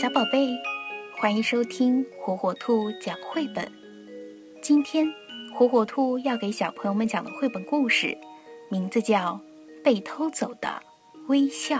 [0.00, 0.56] 小宝贝，
[1.16, 3.68] 欢迎收听火火兔讲绘本。
[4.62, 5.04] 今天，
[5.52, 8.16] 火火兔要给小朋友们讲的绘本故事，
[8.70, 9.40] 名字叫
[9.82, 10.80] 《被偷走的
[11.26, 11.78] 微笑》，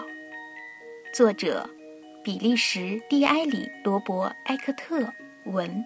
[1.15, 1.65] 作者
[2.25, 5.09] 比利时蒂埃里罗伯埃克特
[5.45, 5.85] 文，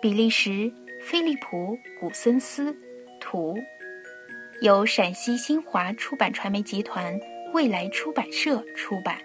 [0.00, 2.72] 比利时菲利普古森斯
[3.20, 3.58] 图，
[4.60, 7.18] 由陕西新华出版传媒集团
[7.52, 9.16] 未来出版社出版。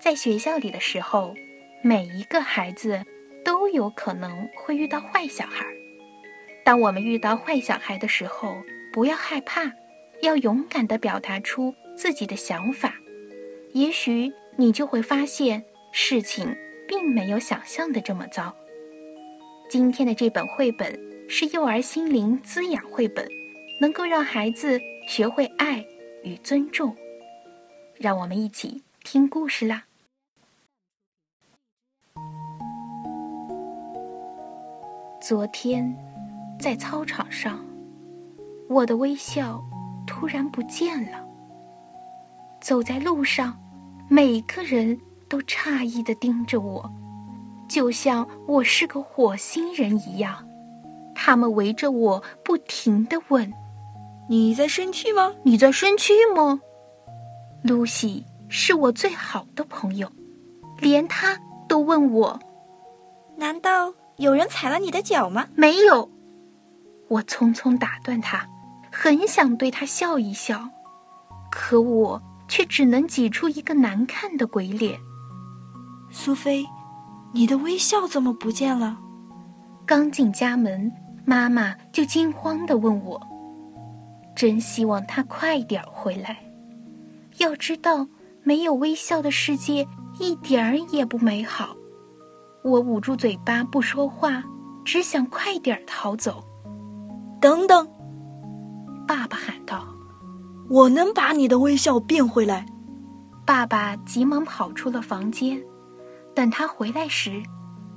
[0.00, 1.34] 在学校里的时候，
[1.82, 3.04] 每一个孩子
[3.44, 5.66] 都有可能会遇到坏小孩。
[6.64, 8.56] 当我们遇到坏小孩的时候，
[8.92, 9.70] 不要害怕，
[10.22, 12.94] 要勇敢地表达出自己的想法。
[13.72, 16.56] 也许你就会发现事情
[16.88, 18.56] 并没有想象的这么糟。
[19.68, 23.28] 今天的这本绘本是幼儿心灵滋养绘本，
[23.80, 25.84] 能够让孩子学会爱
[26.24, 26.96] 与尊重。
[27.98, 29.84] 让我们一起听故事啦！
[35.20, 35.94] 昨天，
[36.58, 37.62] 在操场上，
[38.70, 39.62] 我的微笑
[40.06, 41.22] 突然不见了。
[42.58, 43.54] 走在路上，
[44.08, 46.90] 每个人都诧异的盯着我，
[47.68, 50.42] 就像我是个火星人一样。
[51.14, 53.52] 他们围着我不停的问
[54.26, 55.34] ：“你在生气吗？
[55.42, 56.62] 你在生气吗？”
[57.62, 60.10] 露西是我最好的朋友，
[60.78, 62.40] 连她都问我
[63.36, 65.46] ：“难道？”有人踩了你的脚吗？
[65.54, 66.10] 没有，
[67.08, 68.46] 我匆匆打断他，
[68.92, 70.68] 很想对他笑一笑，
[71.50, 75.00] 可我却只能挤出一个难看的鬼脸。
[76.10, 76.66] 苏菲，
[77.32, 78.98] 你的微笑怎么不见了？
[79.86, 80.92] 刚进家门，
[81.24, 83.18] 妈妈就惊慌的问我
[84.36, 86.36] ：“真希望他快点回来。
[87.38, 88.06] 要知道，
[88.42, 91.74] 没有微笑的世界一点儿也不美好。”
[92.62, 94.42] 我捂住嘴巴不说话，
[94.84, 96.44] 只想快点逃走。
[97.40, 97.88] 等等，
[99.08, 99.86] 爸爸喊道
[100.68, 102.66] ：“我能把你的微笑变回来。”
[103.46, 105.60] 爸爸急忙跑出了房间。
[106.34, 107.42] 等他回来时，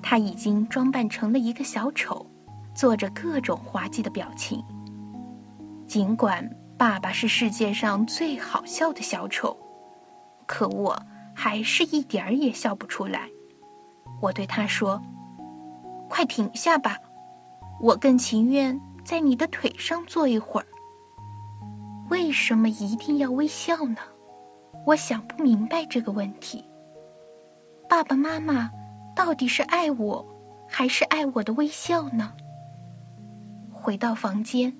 [0.02, 2.26] 他已经装扮成了一个小丑，
[2.74, 4.64] 做着各种滑稽的表情。
[5.86, 9.56] 尽管爸爸是世界上最好笑的小丑，
[10.48, 10.98] 可我
[11.36, 13.30] 还是一点儿也笑不出来。
[14.22, 15.02] 我对他说
[16.10, 16.98] ：“快停下吧，
[17.80, 20.68] 我更情愿在你的腿上坐一会儿。
[22.10, 23.98] 为什么一定要微笑呢？
[24.86, 26.64] 我想不明白这个问题。
[27.90, 28.70] 爸爸妈妈
[29.16, 30.26] 到底是爱我，
[30.68, 32.34] 还是爱我的微笑呢？”
[33.72, 34.74] 回到房间，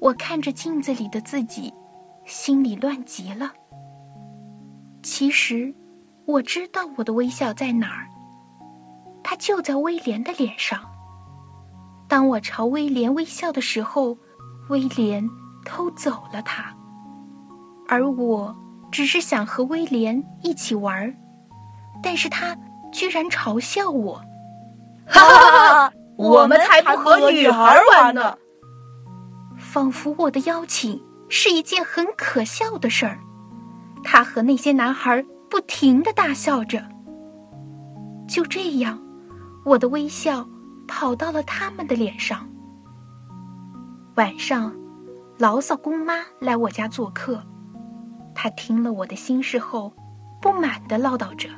[0.00, 1.72] 我看着镜子里的自己，
[2.24, 3.52] 心里乱极了。
[5.02, 5.72] 其实，
[6.26, 8.08] 我知道我的微笑在哪儿。
[9.30, 10.80] 他就在威廉的脸上。
[12.08, 14.16] 当我朝威廉微笑的时候，
[14.70, 15.28] 威廉
[15.66, 16.74] 偷走了它，
[17.86, 18.56] 而我
[18.90, 21.14] 只是想和威廉一起玩儿，
[22.02, 22.56] 但是他
[22.90, 24.18] 居然嘲笑我。
[25.06, 28.34] 哈哈，我们才不和女孩玩呢！
[29.58, 33.18] 仿佛我的邀请是一件很可笑的事儿。
[34.02, 36.82] 他和那些男孩不停的大笑着。
[38.26, 38.98] 就这样。
[39.68, 40.48] 我的微笑
[40.86, 42.48] 跑到了他们的脸上。
[44.14, 44.74] 晚上，
[45.36, 47.42] 牢骚姑妈来我家做客，
[48.34, 49.92] 她听了我的心事后，
[50.40, 51.50] 不满的唠叨着：“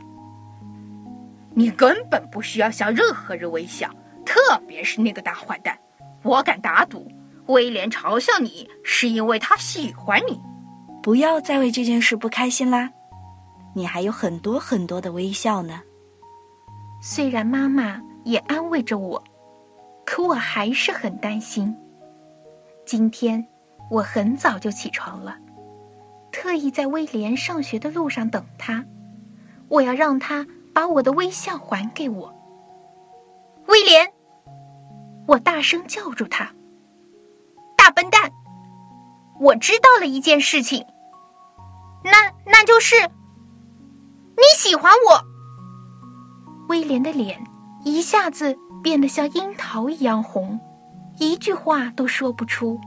[1.54, 3.88] 你根本不需要向任何人微笑，
[4.26, 5.78] 特别是那个大坏蛋。
[6.24, 7.08] 我敢打赌，
[7.46, 10.40] 威廉嘲笑你是因为他喜欢你。
[11.00, 12.90] 不要再为这件事不开心啦，
[13.74, 15.82] 你还有很多很多的微笑呢。”
[17.02, 19.24] 虽然妈妈也安慰着我，
[20.04, 21.74] 可我还是很担心。
[22.84, 23.46] 今天
[23.90, 25.38] 我很早就起床了，
[26.30, 28.84] 特意在威廉上学的路上等他。
[29.68, 32.34] 我要让他把我的微笑还给我。
[33.68, 34.12] 威廉，
[35.26, 36.52] 我大声叫住他
[37.78, 38.30] ：“大笨蛋！
[39.40, 40.84] 我知道了一件事情，
[42.04, 42.10] 那
[42.44, 42.96] 那就是
[44.36, 45.24] 你喜欢我。”
[46.70, 47.42] 威廉的脸
[47.84, 50.60] 一下子变得像樱桃一样红，
[51.18, 52.80] 一句话都说不出。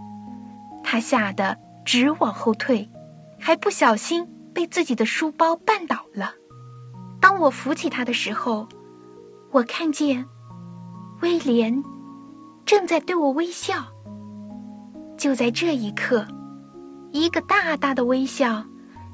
[0.82, 2.90] 他吓得直往后退，
[3.38, 6.32] 还不小心被自己的书包绊倒了。
[7.20, 8.70] 当我扶起他的时候，
[9.52, 10.26] 我看见
[11.22, 11.84] 威廉
[12.66, 13.86] 正在对我微笑。
[15.18, 16.26] 就在这一刻，
[17.12, 18.64] 一个大大的微笑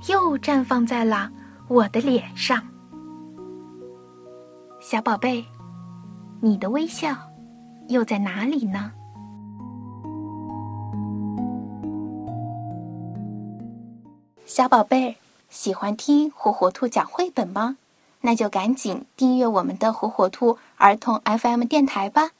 [0.07, 1.31] 又绽放在了
[1.67, 2.63] 我的脸上。
[4.81, 5.43] 小宝贝，
[6.39, 7.13] 你的微笑
[7.89, 8.93] 又在哪里呢？
[14.45, 15.17] 小宝贝，
[15.49, 17.75] 喜欢听火火兔讲绘本吗？
[18.21, 22.31] 那就赶紧订阅我们的火火兔儿童 FM 电台吧。